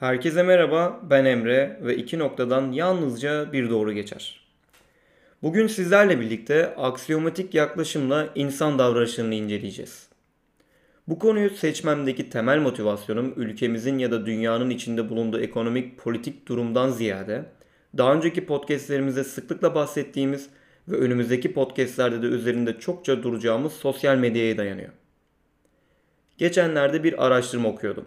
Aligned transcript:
Herkese 0.00 0.42
merhaba, 0.42 1.00
ben 1.10 1.24
Emre 1.24 1.80
ve 1.82 1.96
iki 1.96 2.18
noktadan 2.18 2.72
yalnızca 2.72 3.52
bir 3.52 3.70
doğru 3.70 3.92
geçer. 3.92 4.40
Bugün 5.42 5.66
sizlerle 5.66 6.20
birlikte 6.20 6.74
aksiyomatik 6.74 7.54
yaklaşımla 7.54 8.28
insan 8.34 8.78
davranışını 8.78 9.34
inceleyeceğiz. 9.34 10.08
Bu 11.08 11.18
konuyu 11.18 11.50
seçmemdeki 11.50 12.30
temel 12.30 12.58
motivasyonum 12.58 13.32
ülkemizin 13.36 13.98
ya 13.98 14.10
da 14.10 14.26
dünyanın 14.26 14.70
içinde 14.70 15.08
bulunduğu 15.08 15.40
ekonomik 15.40 15.98
politik 15.98 16.48
durumdan 16.48 16.90
ziyade 16.90 17.44
daha 17.96 18.14
önceki 18.14 18.46
podcastlerimizde 18.46 19.24
sıklıkla 19.24 19.74
bahsettiğimiz 19.74 20.48
ve 20.88 20.96
önümüzdeki 20.96 21.52
podcastlerde 21.52 22.22
de 22.22 22.26
üzerinde 22.26 22.78
çokça 22.78 23.22
duracağımız 23.22 23.72
sosyal 23.72 24.16
medyaya 24.16 24.56
dayanıyor. 24.56 24.90
Geçenlerde 26.36 27.04
bir 27.04 27.26
araştırma 27.26 27.68
okuyordum 27.68 28.04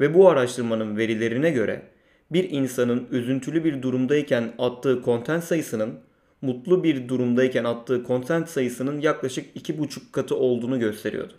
ve 0.00 0.14
bu 0.14 0.28
araştırmanın 0.28 0.96
verilerine 0.96 1.50
göre 1.50 1.82
bir 2.30 2.50
insanın 2.50 3.08
üzüntülü 3.10 3.64
bir 3.64 3.82
durumdayken 3.82 4.52
attığı 4.58 5.02
kontent 5.02 5.44
sayısının 5.44 5.94
mutlu 6.42 6.84
bir 6.84 7.08
durumdayken 7.08 7.64
attığı 7.64 8.04
kontent 8.04 8.48
sayısının 8.48 9.00
yaklaşık 9.00 9.56
2,5 9.56 10.00
katı 10.12 10.36
olduğunu 10.36 10.80
gösteriyordu. 10.80 11.32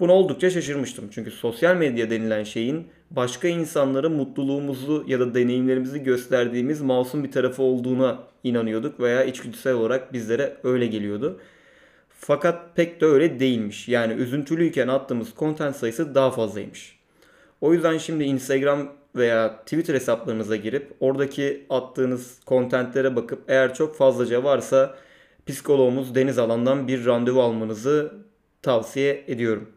Buna 0.00 0.12
oldukça 0.12 0.50
şaşırmıştım. 0.50 1.08
Çünkü 1.10 1.30
sosyal 1.30 1.76
medya 1.76 2.10
denilen 2.10 2.44
şeyin 2.44 2.86
başka 3.10 3.48
insanlara 3.48 4.08
mutluluğumuzu 4.08 5.04
ya 5.06 5.20
da 5.20 5.34
deneyimlerimizi 5.34 6.02
gösterdiğimiz 6.02 6.80
masum 6.80 7.24
bir 7.24 7.32
tarafı 7.32 7.62
olduğuna 7.62 8.18
inanıyorduk 8.44 9.00
veya 9.00 9.24
içgüdüsel 9.24 9.74
olarak 9.74 10.12
bizlere 10.12 10.56
öyle 10.64 10.86
geliyordu. 10.86 11.40
Fakat 12.08 12.76
pek 12.76 13.00
de 13.00 13.06
öyle 13.06 13.40
değilmiş. 13.40 13.88
Yani 13.88 14.12
üzüntülüyken 14.12 14.88
attığımız 14.88 15.28
content 15.38 15.76
sayısı 15.76 16.14
daha 16.14 16.30
fazlaymış. 16.30 16.97
O 17.60 17.72
yüzden 17.72 17.98
şimdi 17.98 18.24
Instagram 18.24 18.92
veya 19.16 19.56
Twitter 19.56 19.94
hesaplarınıza 19.94 20.56
girip 20.56 20.96
oradaki 21.00 21.66
attığınız 21.70 22.40
kontentlere 22.46 23.16
bakıp 23.16 23.42
eğer 23.48 23.74
çok 23.74 23.96
fazlaca 23.96 24.44
varsa 24.44 24.96
psikologumuz 25.46 26.14
Deniz 26.14 26.38
Alan'dan 26.38 26.88
bir 26.88 27.06
randevu 27.06 27.42
almanızı 27.42 28.12
tavsiye 28.62 29.24
ediyorum. 29.26 29.68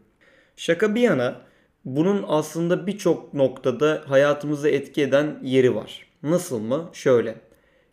Şaka 0.56 0.94
bir 0.94 1.00
yana 1.00 1.40
bunun 1.84 2.24
aslında 2.28 2.86
birçok 2.86 3.34
noktada 3.34 4.02
hayatımızı 4.06 4.68
etki 4.68 5.02
eden 5.02 5.38
yeri 5.42 5.74
var. 5.74 6.06
Nasıl 6.22 6.60
mı? 6.60 6.90
Şöyle. 6.92 7.34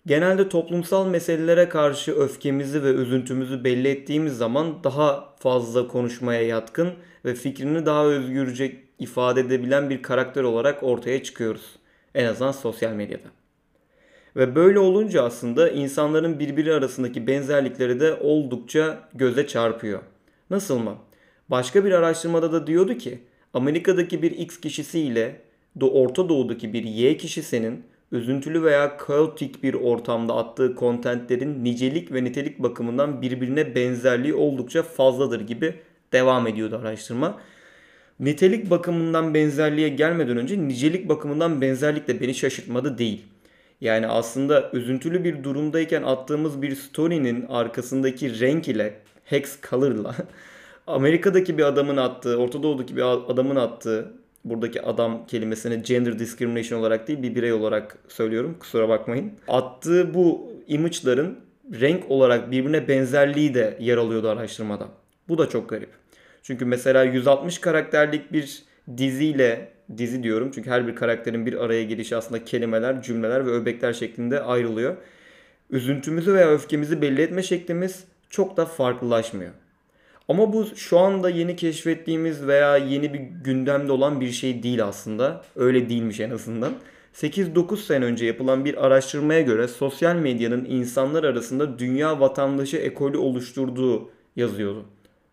Genelde 0.06 0.50
toplumsal 0.50 1.08
meselelere 1.08 1.70
karşı 1.70 2.16
öfkemizi 2.16 2.84
ve 2.84 2.90
üzüntümüzü 2.90 3.64
belli 3.64 3.88
ettiğimiz 3.88 4.38
zaman 4.38 4.84
daha 4.84 5.36
fazla 5.40 5.88
konuşmaya 5.88 6.42
yatkın 6.42 6.90
ve 7.26 7.36
fikrini 7.36 7.86
daha 7.86 8.06
özgürce 8.06 8.89
ifade 9.00 9.42
edebilen 9.42 9.90
bir 9.90 10.02
karakter 10.02 10.44
olarak 10.44 10.84
ortaya 10.84 11.24
çıkıyoruz. 11.24 11.76
En 12.16 12.26
azından 12.26 12.52
sosyal 12.52 12.94
medyada. 12.94 13.28
Ve 14.36 14.56
böyle 14.56 14.80
olunca 14.80 15.24
aslında 15.24 15.70
insanların 15.70 16.40
birbiri 16.40 16.74
arasındaki 16.74 17.28
benzerlikleri 17.28 18.00
de 18.00 18.14
oldukça 18.14 19.10
göze 19.14 19.48
çarpıyor. 19.48 20.00
Nasıl 20.50 20.80
mı? 20.80 20.96
Başka 21.50 21.86
bir 21.86 21.92
araştırmada 21.92 22.52
da 22.52 22.68
diyordu 22.68 22.98
ki 22.98 23.20
Amerika'daki 23.54 24.22
bir 24.22 24.32
X 24.32 24.60
kişisi 24.60 25.00
ile 25.00 25.42
Orta 25.82 26.30
Doğu'daki 26.30 26.74
bir 26.74 26.84
Y 26.84 27.18
kişisinin 27.18 27.84
üzüntülü 28.12 28.64
veya 28.64 28.98
kaotik 28.98 29.64
bir 29.64 29.74
ortamda 29.74 30.36
attığı 30.36 30.76
kontentlerin 30.76 31.64
nicelik 31.64 32.14
ve 32.14 32.24
nitelik 32.24 32.60
bakımından 32.60 33.22
birbirine 33.22 33.76
benzerliği 33.76 34.34
oldukça 34.34 34.84
fazladır 34.84 35.42
gibi 35.42 35.76
devam 36.14 36.48
ediyordu 36.48 36.80
araştırma. 36.82 37.38
Nitelik 38.20 38.70
bakımından 38.70 39.34
benzerliğe 39.34 39.90
gelmeden 39.90 40.38
önce 40.38 40.68
nicelik 40.68 41.10
bakımından 41.10 41.62
benzerlik 41.62 42.08
de 42.08 42.22
beni 42.22 42.36
şaşırtmadı 42.36 42.98
değil. 42.98 43.26
Yani 43.82 44.08
aslında 44.08 44.70
üzüntülü 44.74 45.24
bir 45.24 45.44
durumdayken 45.44 46.04
attığımız 46.04 46.62
bir 46.62 46.76
story'nin 46.76 47.46
arkasındaki 47.50 48.40
renk 48.40 48.68
ile 48.68 48.94
hex 49.24 49.58
color'la 49.70 50.16
Amerika'daki 50.88 51.58
bir 51.58 51.64
adamın 51.64 51.98
attığı, 51.98 52.38
Orta 52.38 52.64
Doğu'daki 52.64 52.96
bir 52.96 53.02
adamın 53.02 53.56
attığı 53.56 54.12
buradaki 54.46 54.82
adam 54.82 55.26
kelimesini 55.28 55.84
gender 55.84 56.20
discrimination 56.20 56.80
olarak 56.80 57.08
değil 57.08 57.24
bir 57.24 57.36
birey 57.36 57.54
olarak 57.54 57.98
söylüyorum 58.08 58.56
kusura 58.60 58.90
bakmayın. 58.90 59.32
Attığı 59.48 60.14
bu 60.14 60.54
image'ların 60.68 61.40
renk 61.74 62.12
olarak 62.12 62.52
birbirine 62.52 62.88
benzerliği 62.88 63.54
de 63.54 63.78
yer 63.80 63.98
alıyordu 63.98 64.30
araştırmada. 64.30 64.88
Bu 65.30 65.38
da 65.38 65.50
çok 65.50 65.70
garip. 65.70 65.90
Çünkü 66.44 66.66
mesela 66.66 67.04
160 67.04 67.60
karakterlik 67.60 68.34
bir 68.34 68.64
diziyle 68.98 69.72
dizi 69.98 70.24
diyorum 70.24 70.52
çünkü 70.56 70.70
her 70.70 70.88
bir 70.88 70.96
karakterin 70.96 71.46
bir 71.46 71.54
araya 71.54 71.84
girişi 71.84 72.16
aslında 72.16 72.46
kelimeler, 72.46 73.02
cümleler 73.02 73.46
ve 73.46 73.52
öbekler 73.52 73.94
şeklinde 73.94 74.42
ayrılıyor. 74.42 74.96
Üzüntümüzü 75.70 76.34
veya 76.34 76.50
öfkemizi 76.50 77.02
belli 77.02 77.22
etme 77.22 77.44
şeklimiz 77.44 78.04
çok 78.30 78.58
da 78.58 78.66
farklılaşmıyor. 78.66 79.52
Ama 80.28 80.54
bu 80.54 80.66
şu 80.76 81.00
anda 81.00 81.30
yeni 81.30 81.56
keşfettiğimiz 81.56 82.48
veya 82.48 82.78
yeni 82.78 83.14
bir 83.14 83.20
gündemde 83.20 83.92
olan 83.92 84.22
bir 84.22 84.32
şey 84.32 84.64
değil 84.64 84.84
aslında. 84.84 85.42
Öyle 85.56 85.90
değilmiş 85.90 86.20
en 86.20 86.30
azından. 86.30 86.74
8-9 87.14 87.78
sene 87.78 88.06
önce 88.06 88.26
yapılan 88.26 88.66
bir 88.66 88.86
araştırmaya 88.86 89.42
göre 89.42 89.68
sosyal 89.68 90.16
medyanın 90.16 90.66
insanlar 90.66 91.24
arasında 91.24 91.80
dünya 91.80 92.20
vatandaşı 92.20 92.78
ekolü 92.78 93.18
oluşturduğu 93.18 94.10
yazıyordu. 94.36 94.86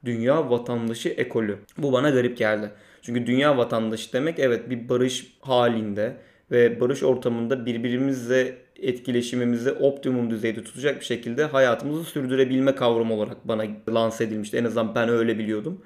Dünya 0.04 0.50
vatandaşı 0.50 1.08
ekolü. 1.08 1.58
Bu 1.78 1.92
bana 1.92 2.10
garip 2.10 2.38
geldi. 2.38 2.70
Çünkü 3.02 3.26
dünya 3.26 3.56
vatandaşı 3.56 4.12
demek 4.12 4.38
evet 4.38 4.70
bir 4.70 4.88
barış 4.88 5.36
halinde 5.40 6.16
ve 6.50 6.80
barış 6.80 7.02
ortamında 7.02 7.66
birbirimizle 7.66 8.56
etkileşimimizi 8.82 9.72
optimum 9.72 10.30
düzeyde 10.30 10.64
tutacak 10.64 11.00
bir 11.00 11.04
şekilde 11.04 11.44
hayatımızı 11.44 12.04
sürdürebilme 12.04 12.74
kavramı 12.74 13.14
olarak 13.14 13.48
bana 13.48 13.64
lanse 13.88 14.24
edilmişti. 14.24 14.56
En 14.56 14.64
azından 14.64 14.94
ben 14.94 15.08
öyle 15.08 15.38
biliyordum. 15.38 15.82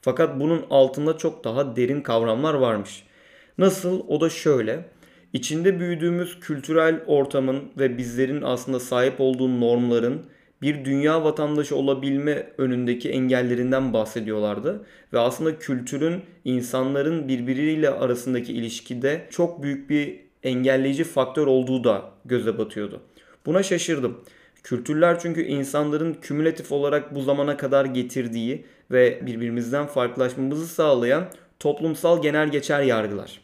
Fakat 0.00 0.40
bunun 0.40 0.66
altında 0.70 1.16
çok 1.16 1.44
daha 1.44 1.76
derin 1.76 2.00
kavramlar 2.00 2.54
varmış. 2.54 3.04
Nasıl? 3.58 4.00
O 4.08 4.20
da 4.20 4.30
şöyle. 4.30 4.84
İçinde 5.32 5.80
büyüdüğümüz 5.80 6.40
kültürel 6.40 7.00
ortamın 7.06 7.62
ve 7.78 7.98
bizlerin 7.98 8.42
aslında 8.42 8.80
sahip 8.80 9.14
olduğu 9.18 9.60
normların 9.60 10.26
bir 10.64 10.84
dünya 10.84 11.24
vatandaşı 11.24 11.76
olabilme 11.76 12.46
önündeki 12.58 13.10
engellerinden 13.10 13.92
bahsediyorlardı. 13.92 14.84
Ve 15.12 15.18
aslında 15.18 15.58
kültürün 15.58 16.22
insanların 16.44 17.28
birbiriyle 17.28 17.90
arasındaki 17.90 18.52
ilişkide 18.52 19.26
çok 19.30 19.62
büyük 19.62 19.90
bir 19.90 20.20
engelleyici 20.42 21.04
faktör 21.04 21.46
olduğu 21.46 21.84
da 21.84 22.10
göze 22.24 22.58
batıyordu. 22.58 23.00
Buna 23.46 23.62
şaşırdım. 23.62 24.20
Kültürler 24.62 25.18
çünkü 25.20 25.42
insanların 25.42 26.14
kümülatif 26.14 26.72
olarak 26.72 27.14
bu 27.14 27.20
zamana 27.22 27.56
kadar 27.56 27.84
getirdiği 27.84 28.64
ve 28.90 29.26
birbirimizden 29.26 29.86
farklılaşmamızı 29.86 30.66
sağlayan 30.66 31.24
toplumsal 31.58 32.22
genel 32.22 32.48
geçer 32.48 32.82
yargılar. 32.82 33.43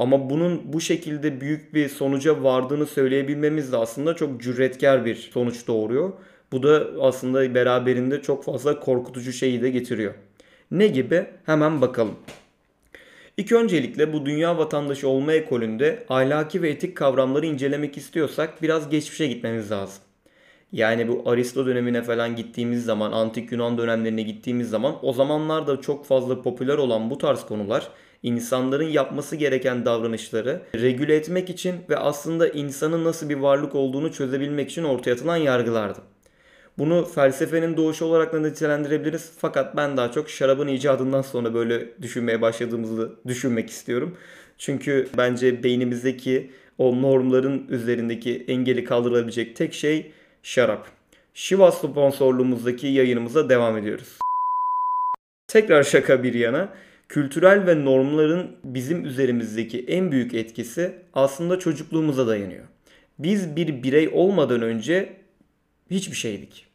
Ama 0.00 0.30
bunun 0.30 0.60
bu 0.64 0.80
şekilde 0.80 1.40
büyük 1.40 1.74
bir 1.74 1.88
sonuca 1.88 2.42
vardığını 2.42 2.86
söyleyebilmemiz 2.86 3.72
de 3.72 3.76
aslında 3.76 4.14
çok 4.14 4.40
cüretkar 4.40 5.04
bir 5.04 5.14
sonuç 5.14 5.66
doğuruyor. 5.66 6.12
Bu 6.52 6.62
da 6.62 6.86
aslında 7.00 7.54
beraberinde 7.54 8.22
çok 8.22 8.44
fazla 8.44 8.80
korkutucu 8.80 9.32
şeyi 9.32 9.62
de 9.62 9.70
getiriyor. 9.70 10.14
Ne 10.70 10.86
gibi? 10.86 11.26
Hemen 11.46 11.80
bakalım. 11.80 12.14
İlk 13.36 13.52
öncelikle 13.52 14.12
bu 14.12 14.26
dünya 14.26 14.58
vatandaşı 14.58 15.08
olma 15.08 15.32
ekolünde 15.32 16.04
ahlaki 16.08 16.62
ve 16.62 16.70
etik 16.70 16.96
kavramları 16.96 17.46
incelemek 17.46 17.96
istiyorsak 17.96 18.62
biraz 18.62 18.90
geçmişe 18.90 19.26
gitmemiz 19.26 19.70
lazım. 19.70 20.02
Yani 20.72 21.08
bu 21.08 21.22
Aristo 21.26 21.66
dönemine 21.66 22.02
falan 22.02 22.36
gittiğimiz 22.36 22.84
zaman, 22.84 23.12
antik 23.12 23.52
Yunan 23.52 23.78
dönemlerine 23.78 24.22
gittiğimiz 24.22 24.70
zaman 24.70 24.96
o 25.02 25.12
zamanlarda 25.12 25.80
çok 25.80 26.06
fazla 26.06 26.42
popüler 26.42 26.78
olan 26.78 27.10
bu 27.10 27.18
tarz 27.18 27.46
konular 27.46 27.88
insanların 28.22 28.88
yapması 28.88 29.36
gereken 29.36 29.84
davranışları 29.84 30.62
regüle 30.74 31.16
etmek 31.16 31.50
için 31.50 31.74
ve 31.88 31.96
aslında 31.96 32.48
insanın 32.48 33.04
nasıl 33.04 33.28
bir 33.28 33.36
varlık 33.36 33.74
olduğunu 33.74 34.12
çözebilmek 34.12 34.70
için 34.70 34.84
ortaya 34.84 35.12
atılan 35.12 35.36
yargılardı. 35.36 36.00
Bunu 36.78 37.04
felsefenin 37.04 37.76
doğuşu 37.76 38.04
olarak 38.04 38.32
da 38.32 38.40
nitelendirebiliriz. 38.40 39.32
Fakat 39.38 39.76
ben 39.76 39.96
daha 39.96 40.12
çok 40.12 40.30
şarabın 40.30 40.68
icadından 40.68 41.22
sonra 41.22 41.54
böyle 41.54 42.02
düşünmeye 42.02 42.42
başladığımızı 42.42 43.12
düşünmek 43.26 43.70
istiyorum. 43.70 44.16
Çünkü 44.58 45.08
bence 45.16 45.62
beynimizdeki 45.62 46.50
o 46.78 47.02
normların 47.02 47.66
üzerindeki 47.68 48.44
engeli 48.48 48.84
kaldırılabilecek 48.84 49.56
tek 49.56 49.74
şey 49.74 50.12
şarap. 50.42 50.86
Şiva 51.34 51.72
sponsorluğumuzdaki 51.72 52.86
yayınımıza 52.86 53.48
devam 53.48 53.76
ediyoruz. 53.76 54.18
Tekrar 55.48 55.82
şaka 55.82 56.22
bir 56.22 56.34
yana, 56.34 56.68
kültürel 57.10 57.66
ve 57.66 57.84
normların 57.84 58.56
bizim 58.64 59.04
üzerimizdeki 59.04 59.84
en 59.88 60.12
büyük 60.12 60.34
etkisi 60.34 60.92
aslında 61.14 61.58
çocukluğumuza 61.58 62.26
dayanıyor. 62.26 62.64
Biz 63.18 63.56
bir 63.56 63.82
birey 63.82 64.10
olmadan 64.12 64.62
önce 64.62 65.16
hiçbir 65.90 66.16
şeydik. 66.16 66.66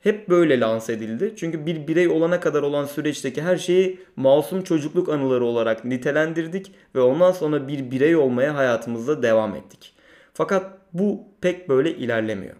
hep 0.00 0.28
böyle 0.28 0.60
lanse 0.60 0.92
edildi. 0.92 1.32
Çünkü 1.36 1.66
bir 1.66 1.88
birey 1.88 2.08
olana 2.08 2.40
kadar 2.40 2.62
olan 2.62 2.84
süreçteki 2.84 3.42
her 3.42 3.56
şeyi 3.56 4.00
masum 4.16 4.62
çocukluk 4.62 5.08
anıları 5.08 5.44
olarak 5.44 5.84
nitelendirdik 5.84 6.72
ve 6.94 7.00
ondan 7.00 7.32
sonra 7.32 7.68
bir 7.68 7.90
birey 7.90 8.16
olmaya 8.16 8.54
hayatımızda 8.54 9.22
devam 9.22 9.54
ettik. 9.54 9.94
Fakat 10.34 10.78
bu 10.92 11.24
pek 11.40 11.68
böyle 11.68 11.96
ilerlemiyor. 11.96 12.54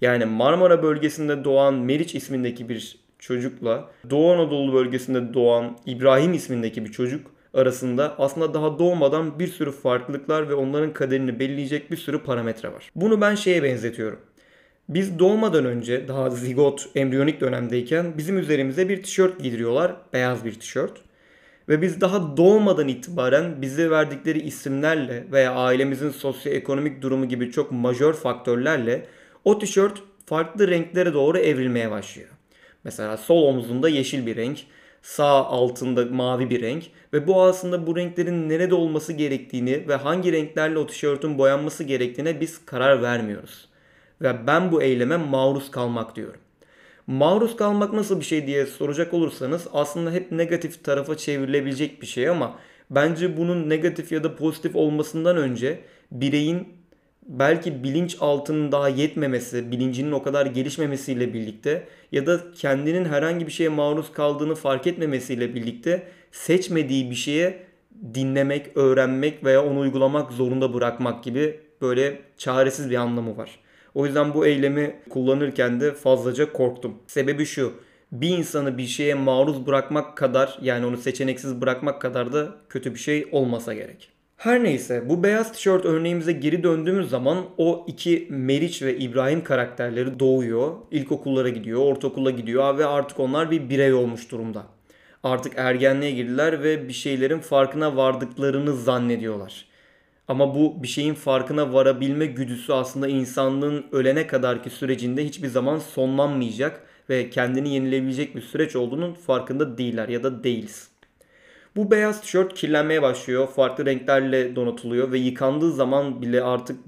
Yani 0.00 0.24
Marmara 0.24 0.82
bölgesinde 0.82 1.44
doğan 1.44 1.74
Meriç 1.74 2.14
ismindeki 2.14 2.68
bir 2.68 2.99
çocukla 3.20 3.90
Doğu 4.10 4.32
Anadolu 4.32 4.72
bölgesinde 4.72 5.34
doğan 5.34 5.78
İbrahim 5.86 6.32
ismindeki 6.32 6.84
bir 6.84 6.92
çocuk 6.92 7.30
arasında 7.54 8.14
aslında 8.18 8.54
daha 8.54 8.78
doğmadan 8.78 9.38
bir 9.38 9.48
sürü 9.48 9.72
farklılıklar 9.72 10.48
ve 10.48 10.54
onların 10.54 10.92
kaderini 10.92 11.38
belirleyecek 11.38 11.90
bir 11.90 11.96
sürü 11.96 12.22
parametre 12.22 12.72
var. 12.72 12.90
Bunu 12.94 13.20
ben 13.20 13.34
şeye 13.34 13.62
benzetiyorum. 13.62 14.18
Biz 14.88 15.18
doğmadan 15.18 15.64
önce 15.64 16.08
daha 16.08 16.30
zigot, 16.30 16.88
embriyonik 16.94 17.40
dönemdeyken 17.40 18.18
bizim 18.18 18.38
üzerimize 18.38 18.88
bir 18.88 19.02
tişört 19.02 19.40
giydiriyorlar. 19.40 19.96
Beyaz 20.12 20.44
bir 20.44 20.54
tişört. 20.54 20.92
Ve 21.68 21.82
biz 21.82 22.00
daha 22.00 22.36
doğmadan 22.36 22.88
itibaren 22.88 23.62
bize 23.62 23.90
verdikleri 23.90 24.40
isimlerle 24.40 25.24
veya 25.32 25.54
ailemizin 25.54 26.10
sosyoekonomik 26.10 27.02
durumu 27.02 27.28
gibi 27.28 27.50
çok 27.50 27.72
majör 27.72 28.12
faktörlerle 28.12 29.06
o 29.44 29.58
tişört 29.58 30.02
farklı 30.26 30.68
renklere 30.68 31.14
doğru 31.14 31.38
evrilmeye 31.38 31.90
başlıyor. 31.90 32.28
Mesela 32.84 33.16
sol 33.16 33.42
omzunda 33.42 33.88
yeşil 33.88 34.26
bir 34.26 34.36
renk, 34.36 34.58
sağ 35.02 35.44
altında 35.44 36.04
mavi 36.04 36.50
bir 36.50 36.62
renk 36.62 36.84
ve 37.12 37.26
bu 37.26 37.42
aslında 37.42 37.86
bu 37.86 37.96
renklerin 37.96 38.48
nerede 38.48 38.74
olması 38.74 39.12
gerektiğini 39.12 39.88
ve 39.88 39.94
hangi 39.94 40.32
renklerle 40.32 40.78
o 40.78 40.86
tişörtün 40.86 41.38
boyanması 41.38 41.84
gerektiğine 41.84 42.40
biz 42.40 42.66
karar 42.66 43.02
vermiyoruz. 43.02 43.68
Ve 44.22 44.46
ben 44.46 44.72
bu 44.72 44.82
eyleme 44.82 45.16
maruz 45.16 45.70
kalmak 45.70 46.16
diyorum. 46.16 46.40
Maruz 47.06 47.56
kalmak 47.56 47.92
nasıl 47.92 48.20
bir 48.20 48.24
şey 48.24 48.46
diye 48.46 48.66
soracak 48.66 49.14
olursanız 49.14 49.66
aslında 49.72 50.10
hep 50.10 50.32
negatif 50.32 50.84
tarafa 50.84 51.16
çevrilebilecek 51.16 52.02
bir 52.02 52.06
şey 52.06 52.28
ama 52.28 52.58
bence 52.90 53.36
bunun 53.36 53.68
negatif 53.68 54.12
ya 54.12 54.24
da 54.24 54.36
pozitif 54.36 54.76
olmasından 54.76 55.36
önce 55.36 55.80
bireyin 56.12 56.79
belki 57.30 57.84
bilinç 57.84 58.16
altının 58.20 58.72
daha 58.72 58.88
yetmemesi, 58.88 59.70
bilincinin 59.72 60.12
o 60.12 60.22
kadar 60.22 60.46
gelişmemesiyle 60.46 61.34
birlikte 61.34 61.86
ya 62.12 62.26
da 62.26 62.40
kendinin 62.54 63.04
herhangi 63.04 63.46
bir 63.46 63.52
şeye 63.52 63.68
maruz 63.68 64.12
kaldığını 64.12 64.54
fark 64.54 64.86
etmemesiyle 64.86 65.54
birlikte 65.54 66.02
seçmediği 66.32 67.10
bir 67.10 67.14
şeye 67.14 67.62
dinlemek, 68.14 68.76
öğrenmek 68.76 69.44
veya 69.44 69.64
onu 69.64 69.78
uygulamak 69.78 70.32
zorunda 70.32 70.74
bırakmak 70.74 71.24
gibi 71.24 71.60
böyle 71.80 72.20
çaresiz 72.38 72.90
bir 72.90 72.96
anlamı 72.96 73.36
var. 73.36 73.58
O 73.94 74.06
yüzden 74.06 74.34
bu 74.34 74.46
eylemi 74.46 74.96
kullanırken 75.10 75.80
de 75.80 75.94
fazlaca 75.94 76.52
korktum. 76.52 76.94
Sebebi 77.06 77.46
şu. 77.46 77.72
Bir 78.12 78.28
insanı 78.28 78.78
bir 78.78 78.86
şeye 78.86 79.14
maruz 79.14 79.66
bırakmak 79.66 80.16
kadar 80.16 80.58
yani 80.62 80.86
onu 80.86 80.96
seçeneksiz 80.96 81.60
bırakmak 81.60 82.00
kadar 82.00 82.32
da 82.32 82.48
kötü 82.68 82.94
bir 82.94 82.98
şey 82.98 83.28
olmasa 83.32 83.74
gerek. 83.74 84.19
Her 84.40 84.64
neyse 84.64 85.08
bu 85.08 85.22
beyaz 85.22 85.52
tişört 85.52 85.84
örneğimize 85.84 86.32
geri 86.32 86.62
döndüğümüz 86.62 87.10
zaman 87.10 87.44
o 87.58 87.84
iki 87.88 88.26
Meriç 88.30 88.82
ve 88.82 88.98
İbrahim 88.98 89.44
karakterleri 89.44 90.20
doğuyor. 90.20 90.74
İlkokullara 90.90 91.48
gidiyor, 91.48 91.80
ortaokula 91.80 92.30
gidiyor 92.30 92.78
ve 92.78 92.86
artık 92.86 93.20
onlar 93.20 93.50
bir 93.50 93.70
birey 93.70 93.92
olmuş 93.92 94.30
durumda. 94.30 94.66
Artık 95.22 95.52
ergenliğe 95.56 96.10
girdiler 96.10 96.62
ve 96.62 96.88
bir 96.88 96.92
şeylerin 96.92 97.38
farkına 97.38 97.96
vardıklarını 97.96 98.76
zannediyorlar. 98.76 99.66
Ama 100.28 100.54
bu 100.54 100.82
bir 100.82 100.88
şeyin 100.88 101.14
farkına 101.14 101.72
varabilme 101.72 102.26
güdüsü 102.26 102.72
aslında 102.72 103.08
insanlığın 103.08 103.86
ölene 103.92 104.26
kadarki 104.26 104.70
sürecinde 104.70 105.24
hiçbir 105.24 105.48
zaman 105.48 105.78
sonlanmayacak 105.78 106.82
ve 107.10 107.30
kendini 107.30 107.74
yenilebilecek 107.74 108.36
bir 108.36 108.42
süreç 108.42 108.76
olduğunun 108.76 109.14
farkında 109.14 109.78
değiller 109.78 110.08
ya 110.08 110.22
da 110.22 110.44
değiliz. 110.44 110.89
Bu 111.76 111.90
beyaz 111.90 112.20
tişört 112.20 112.54
kirlenmeye 112.54 113.02
başlıyor. 113.02 113.48
Farklı 113.48 113.86
renklerle 113.86 114.56
donatılıyor 114.56 115.12
ve 115.12 115.18
yıkandığı 115.18 115.72
zaman 115.72 116.22
bile 116.22 116.42
artık 116.42 116.78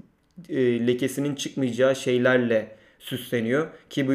e, 0.49 0.87
lekesinin 0.87 1.35
çıkmayacağı 1.35 1.95
şeylerle 1.95 2.75
süsleniyor 2.99 3.67
ki 3.89 4.07
bu 4.07 4.13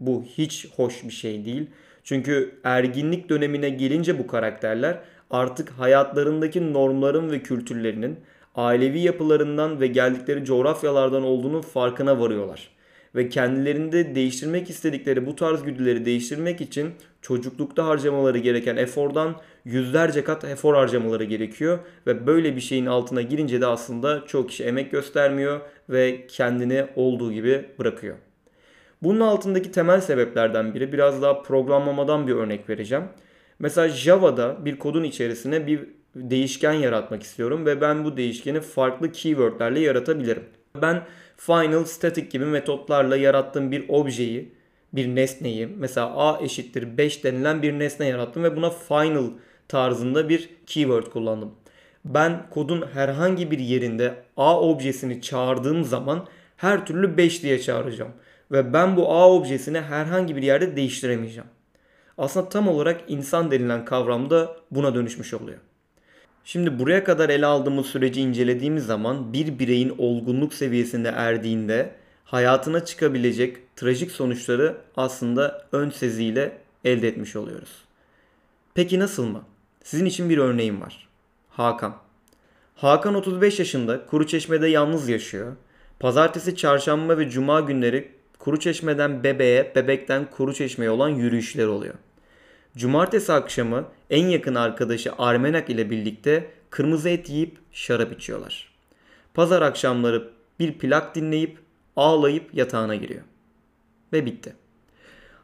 bu 0.00 0.24
hiç 0.24 0.68
hoş 0.76 1.04
bir 1.04 1.10
şey 1.10 1.44
değil. 1.44 1.66
Çünkü 2.04 2.60
erginlik 2.64 3.28
dönemine 3.28 3.70
gelince 3.70 4.18
bu 4.18 4.26
karakterler 4.26 5.00
artık 5.30 5.70
hayatlarındaki 5.70 6.72
normların 6.72 7.30
ve 7.30 7.42
kültürlerinin 7.42 8.20
ailevi 8.54 9.00
yapılarından 9.00 9.80
ve 9.80 9.86
geldikleri 9.86 10.44
coğrafyalardan 10.44 11.22
olduğunun 11.22 11.62
farkına 11.62 12.20
varıyorlar. 12.20 12.75
Ve 13.16 13.28
kendilerinde 13.28 14.14
değiştirmek 14.14 14.70
istedikleri 14.70 15.26
bu 15.26 15.36
tarz 15.36 15.62
güdüleri 15.62 16.04
değiştirmek 16.04 16.60
için 16.60 16.90
çocuklukta 17.22 17.86
harcamaları 17.86 18.38
gereken 18.38 18.76
efordan 18.76 19.40
yüzlerce 19.64 20.24
kat 20.24 20.44
efor 20.44 20.74
harcamaları 20.74 21.24
gerekiyor. 21.24 21.78
Ve 22.06 22.26
böyle 22.26 22.56
bir 22.56 22.60
şeyin 22.60 22.86
altına 22.86 23.22
girince 23.22 23.60
de 23.60 23.66
aslında 23.66 24.24
çok 24.26 24.48
kişi 24.48 24.64
emek 24.64 24.90
göstermiyor 24.90 25.60
ve 25.90 26.26
kendini 26.26 26.86
olduğu 26.96 27.32
gibi 27.32 27.64
bırakıyor. 27.78 28.16
Bunun 29.02 29.20
altındaki 29.20 29.72
temel 29.72 30.00
sebeplerden 30.00 30.74
biri 30.74 30.92
biraz 30.92 31.22
daha 31.22 31.42
programlamadan 31.42 32.26
bir 32.26 32.34
örnek 32.34 32.70
vereceğim. 32.70 33.04
Mesela 33.58 33.88
Java'da 33.88 34.64
bir 34.64 34.78
kodun 34.78 35.04
içerisine 35.04 35.66
bir 35.66 35.80
değişken 36.16 36.72
yaratmak 36.72 37.22
istiyorum 37.22 37.66
ve 37.66 37.80
ben 37.80 38.04
bu 38.04 38.16
değişkeni 38.16 38.60
farklı 38.60 39.12
keywordlerle 39.12 39.80
yaratabilirim. 39.80 40.44
Ben 40.82 41.02
final, 41.36 41.84
static 41.84 42.28
gibi 42.28 42.44
metotlarla 42.44 43.16
yarattığım 43.16 43.72
bir 43.72 43.88
objeyi, 43.88 44.52
bir 44.92 45.06
nesneyi 45.06 45.66
mesela 45.66 46.16
a 46.16 46.42
eşittir 46.42 46.98
5 46.98 47.24
denilen 47.24 47.62
bir 47.62 47.78
nesne 47.78 48.06
yarattım 48.06 48.42
ve 48.42 48.56
buna 48.56 48.70
final 48.70 49.24
tarzında 49.68 50.28
bir 50.28 50.50
keyword 50.66 51.06
kullandım. 51.06 51.54
Ben 52.04 52.50
kodun 52.50 52.86
herhangi 52.94 53.50
bir 53.50 53.58
yerinde 53.58 54.14
a 54.36 54.60
objesini 54.60 55.22
çağırdığım 55.22 55.84
zaman 55.84 56.26
her 56.56 56.86
türlü 56.86 57.16
5 57.16 57.42
diye 57.42 57.60
çağıracağım. 57.60 58.12
Ve 58.52 58.72
ben 58.72 58.96
bu 58.96 59.12
a 59.12 59.30
objesini 59.30 59.80
herhangi 59.80 60.36
bir 60.36 60.42
yerde 60.42 60.76
değiştiremeyeceğim. 60.76 61.48
Aslında 62.18 62.48
tam 62.48 62.68
olarak 62.68 63.00
insan 63.08 63.50
denilen 63.50 63.84
kavram 63.84 64.30
da 64.30 64.56
buna 64.70 64.94
dönüşmüş 64.94 65.34
oluyor. 65.34 65.58
Şimdi 66.48 66.78
buraya 66.78 67.04
kadar 67.04 67.28
ele 67.28 67.46
aldığımız 67.46 67.86
süreci 67.86 68.20
incelediğimiz 68.20 68.86
zaman 68.86 69.32
bir 69.32 69.58
bireyin 69.58 69.94
olgunluk 69.98 70.54
seviyesinde 70.54 71.08
erdiğinde 71.08 71.94
hayatına 72.24 72.84
çıkabilecek 72.84 73.76
trajik 73.76 74.10
sonuçları 74.10 74.76
aslında 74.96 75.66
ön 75.72 75.90
seziyle 75.90 76.58
elde 76.84 77.08
etmiş 77.08 77.36
oluyoruz. 77.36 77.84
Peki 78.74 78.98
nasıl 78.98 79.26
mı? 79.26 79.42
Sizin 79.84 80.06
için 80.06 80.30
bir 80.30 80.38
örneğim 80.38 80.80
var. 80.80 81.08
Hakan. 81.50 81.96
Hakan 82.74 83.14
35 83.14 83.58
yaşında 83.58 84.06
Kuruçeşme'de 84.06 84.68
yalnız 84.68 85.08
yaşıyor. 85.08 85.52
Pazartesi, 86.00 86.56
çarşamba 86.56 87.18
ve 87.18 87.30
cuma 87.30 87.60
günleri 87.60 88.12
Kuruçeşme'den 88.38 89.24
bebeğe, 89.24 89.72
bebekten 89.74 90.30
Kuruçeşme'ye 90.30 90.90
olan 90.90 91.08
yürüyüşler 91.08 91.66
oluyor. 91.66 91.94
Cumartesi 92.76 93.32
akşamı 93.32 93.84
en 94.10 94.26
yakın 94.26 94.54
arkadaşı 94.54 95.12
Armenak 95.18 95.70
ile 95.70 95.90
birlikte 95.90 96.50
kırmızı 96.70 97.08
et 97.08 97.30
yiyip 97.30 97.58
şarap 97.72 98.12
içiyorlar. 98.12 98.68
Pazar 99.34 99.62
akşamları 99.62 100.30
bir 100.60 100.72
plak 100.72 101.14
dinleyip 101.14 101.58
ağlayıp 101.96 102.54
yatağına 102.54 102.94
giriyor. 102.94 103.22
Ve 104.12 104.26
bitti. 104.26 104.52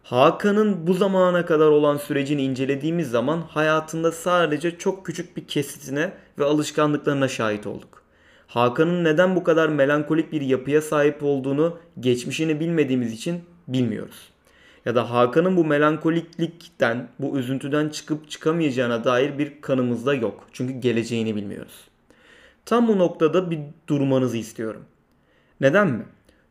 Hakan'ın 0.02 0.86
bu 0.86 0.94
zamana 0.94 1.46
kadar 1.46 1.66
olan 1.66 1.96
sürecini 1.96 2.42
incelediğimiz 2.42 3.10
zaman 3.10 3.40
hayatında 3.40 4.12
sadece 4.12 4.78
çok 4.78 5.06
küçük 5.06 5.36
bir 5.36 5.46
kesitine 5.46 6.12
ve 6.38 6.44
alışkanlıklarına 6.44 7.28
şahit 7.28 7.66
olduk. 7.66 8.02
Hakan'ın 8.46 9.04
neden 9.04 9.36
bu 9.36 9.44
kadar 9.44 9.68
melankolik 9.68 10.32
bir 10.32 10.40
yapıya 10.40 10.82
sahip 10.82 11.22
olduğunu 11.22 11.78
geçmişini 12.00 12.60
bilmediğimiz 12.60 13.12
için 13.12 13.40
bilmiyoruz 13.68 14.32
ya 14.84 14.94
da 14.94 15.10
Hakan'ın 15.10 15.56
bu 15.56 15.64
melankoliklikten, 15.64 17.08
bu 17.18 17.38
üzüntüden 17.38 17.88
çıkıp 17.88 18.30
çıkamayacağına 18.30 19.04
dair 19.04 19.38
bir 19.38 19.60
kanımız 19.60 20.06
da 20.06 20.14
yok. 20.14 20.46
Çünkü 20.52 20.72
geleceğini 20.72 21.36
bilmiyoruz. 21.36 21.88
Tam 22.66 22.88
bu 22.88 22.98
noktada 22.98 23.50
bir 23.50 23.60
durmanızı 23.88 24.36
istiyorum. 24.36 24.84
Neden 25.60 25.88
mi? 25.88 26.04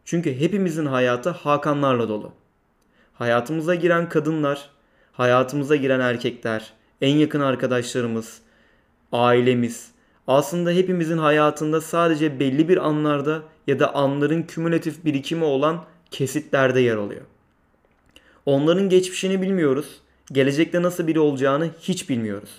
Çünkü 0.06 0.40
hepimizin 0.40 0.86
hayatı 0.86 1.30
Hakanlarla 1.30 2.10
dolu. 2.10 2.32
Hayatımıza 3.14 3.76
giren 3.76 4.10
kadınlar, 4.10 4.70
hayatımıza 5.12 5.76
giren 5.76 6.00
erkekler, 6.00 6.74
en 7.02 7.16
yakın 7.16 7.40
arkadaşlarımız, 7.40 8.42
ailemiz, 9.12 9.92
aslında 10.28 10.72
hepimizin 10.72 11.18
hayatında 11.18 11.82
sadece 11.82 12.40
belli 12.40 12.70
bir 12.70 12.88
anlarda 12.88 13.42
ya 13.68 13.80
da 13.80 13.96
anların 13.96 14.44
kümülatif 14.44 15.06
birikimi 15.06 15.44
olan 15.44 15.84
kesitlerde 16.12 16.80
yer 16.80 16.98
alıyor. 16.98 17.22
Onların 18.46 18.90
geçmişini 18.90 19.42
bilmiyoruz. 19.42 20.02
Gelecekte 20.32 20.82
nasıl 20.82 21.08
biri 21.08 21.20
olacağını 21.20 21.70
hiç 21.82 22.10
bilmiyoruz. 22.10 22.50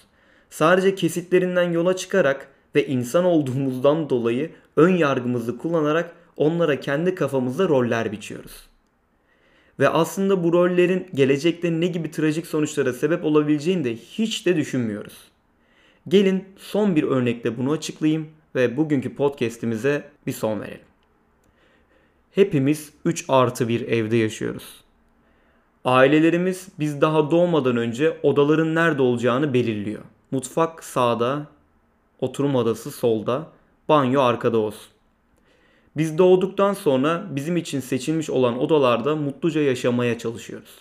Sadece 0.50 0.94
kesitlerinden 0.94 1.72
yola 1.72 1.96
çıkarak 1.96 2.48
ve 2.74 2.86
insan 2.86 3.24
olduğumuzdan 3.24 4.10
dolayı 4.10 4.50
ön 4.76 4.96
yargımızı 4.96 5.58
kullanarak 5.58 6.16
onlara 6.36 6.80
kendi 6.80 7.14
kafamızda 7.14 7.68
roller 7.68 8.12
biçiyoruz. 8.12 8.68
Ve 9.78 9.88
aslında 9.88 10.44
bu 10.44 10.52
rollerin 10.52 11.06
gelecekte 11.14 11.80
ne 11.80 11.86
gibi 11.86 12.10
trajik 12.10 12.46
sonuçlara 12.46 12.92
sebep 12.92 13.24
olabileceğini 13.24 13.84
de 13.84 13.96
hiç 13.96 14.46
de 14.46 14.56
düşünmüyoruz. 14.56 15.14
Gelin 16.08 16.44
son 16.56 16.96
bir 16.96 17.02
örnekle 17.02 17.58
bunu 17.58 17.72
açıklayayım 17.72 18.28
ve 18.54 18.76
bugünkü 18.76 19.14
podcast'imize 19.14 20.10
bir 20.26 20.32
son 20.32 20.60
verelim. 20.60 20.86
Hepimiz 22.30 22.92
3 23.04 23.24
artı 23.28 23.68
bir 23.68 23.80
evde 23.80 24.16
yaşıyoruz. 24.16 24.81
Ailelerimiz 25.84 26.68
biz 26.78 27.00
daha 27.00 27.30
doğmadan 27.30 27.76
önce 27.76 28.16
odaların 28.22 28.74
nerede 28.74 29.02
olacağını 29.02 29.54
belirliyor. 29.54 30.02
Mutfak 30.30 30.84
sağda, 30.84 31.46
oturma 32.20 32.58
odası 32.58 32.90
solda, 32.90 33.46
banyo 33.88 34.20
arkada 34.20 34.58
olsun. 34.58 34.92
Biz 35.96 36.18
doğduktan 36.18 36.72
sonra 36.72 37.26
bizim 37.30 37.56
için 37.56 37.80
seçilmiş 37.80 38.30
olan 38.30 38.58
odalarda 38.58 39.16
mutluca 39.16 39.60
yaşamaya 39.60 40.18
çalışıyoruz. 40.18 40.80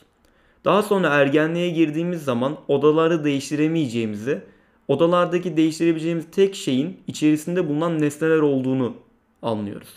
Daha 0.65 0.84
sonra 0.84 1.08
ergenliğe 1.08 1.70
girdiğimiz 1.70 2.24
zaman 2.24 2.58
odaları 2.67 3.24
değiştiremeyeceğimizi, 3.24 4.41
odalardaki 4.88 5.58
değiştirebileceğimiz 5.58 6.25
tek 6.31 6.55
şeyin 6.55 6.98
içerisinde 7.08 7.70
bulunan 7.70 8.01
nesneler 8.01 8.39
olduğunu 8.39 8.93
anlıyoruz. 9.41 9.89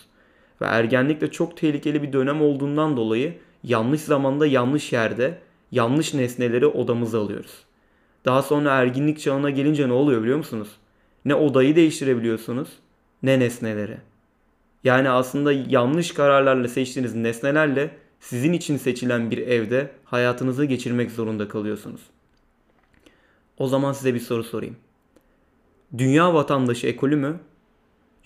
Ve 0.61 0.65
ergenlik 0.65 1.21
de 1.21 1.31
çok 1.31 1.57
tehlikeli 1.57 2.03
bir 2.03 2.13
dönem 2.13 2.41
olduğundan 2.41 2.97
dolayı 2.97 3.33
yanlış 3.65 4.01
zamanda 4.01 4.47
yanlış 4.47 4.93
yerde 4.93 5.39
yanlış 5.71 6.13
nesneleri 6.13 6.67
odamıza 6.67 7.21
alıyoruz. 7.21 7.63
Daha 8.25 8.41
sonra 8.41 8.71
erginlik 8.71 9.19
çağına 9.19 9.49
gelince 9.49 9.89
ne 9.89 9.93
oluyor 9.93 10.21
biliyor 10.21 10.37
musunuz? 10.37 10.69
Ne 11.25 11.35
odayı 11.35 11.75
değiştirebiliyorsunuz 11.75 12.69
ne 13.23 13.39
nesneleri. 13.39 13.97
Yani 14.83 15.09
aslında 15.09 15.51
yanlış 15.51 16.11
kararlarla 16.11 16.67
seçtiğiniz 16.67 17.15
nesnelerle 17.15 17.91
sizin 18.19 18.53
için 18.53 18.77
seçilen 18.77 19.31
bir 19.31 19.37
evde 19.37 19.91
hayatınızı 20.05 20.65
geçirmek 20.65 21.11
zorunda 21.11 21.47
kalıyorsunuz. 21.47 22.01
O 23.57 23.67
zaman 23.67 23.93
size 23.93 24.13
bir 24.13 24.19
soru 24.19 24.43
sorayım. 24.43 24.75
Dünya 25.97 26.33
vatandaşı 26.33 26.87
ekolü 26.87 27.15
mü 27.15 27.39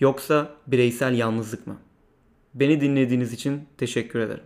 yoksa 0.00 0.50
bireysel 0.66 1.14
yalnızlık 1.14 1.66
mı? 1.66 1.76
Beni 2.54 2.80
dinlediğiniz 2.80 3.32
için 3.32 3.68
teşekkür 3.78 4.20
ederim. 4.20 4.44